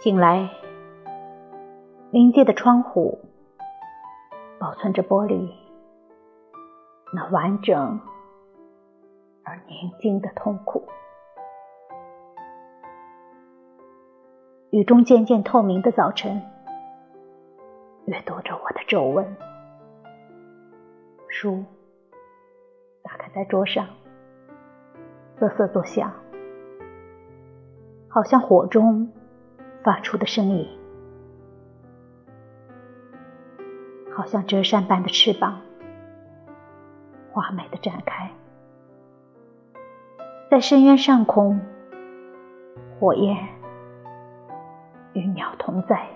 [0.00, 0.48] 醒来，
[2.12, 3.18] 临街的窗户
[4.60, 5.50] 保存着玻璃
[7.12, 7.98] 那完整
[9.42, 10.84] 而宁静的痛苦。
[14.70, 16.40] 雨中渐渐透明的早晨，
[18.06, 19.36] 阅读着我的皱纹。
[21.26, 21.64] 书
[23.02, 23.84] 打开在桌上，
[25.40, 26.12] 瑟瑟作响，
[28.08, 29.10] 好像火中
[29.82, 30.68] 发出的声音，
[34.14, 35.60] 好像折扇般的翅膀，
[37.32, 38.30] 华美的展开，
[40.50, 41.60] 在深渊上空，
[42.98, 43.36] 火焰。
[45.14, 46.06] 与鸟同在，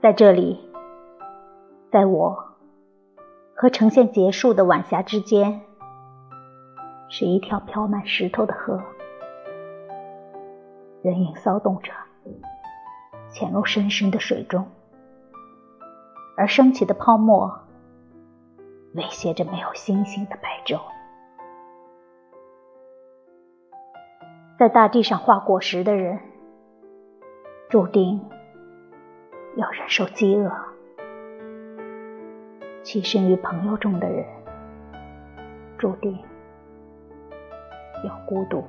[0.00, 0.70] 在这里，
[1.90, 2.56] 在我
[3.54, 5.60] 和呈现结束的晚霞之间，
[7.10, 8.80] 是一条飘满石头的河，
[11.02, 11.92] 人影骚动着，
[13.30, 14.68] 潜入深深的水中，
[16.36, 17.58] 而升起的泡沫
[18.94, 20.78] 威胁着没有星星的白昼。
[24.58, 26.20] 在大地上画果实的人，
[27.70, 28.20] 注定
[29.56, 30.50] 要忍受饥饿；
[32.82, 34.26] 栖身于朋友中的人，
[35.78, 36.18] 注定
[38.04, 38.62] 要孤独。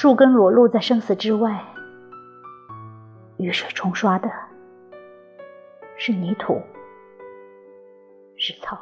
[0.00, 1.60] 树根裸露在生死之外，
[3.36, 4.30] 雨水冲刷的
[5.96, 6.62] 是泥土，
[8.36, 8.78] 是草。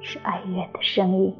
[0.00, 1.36] 是哀怨的声音。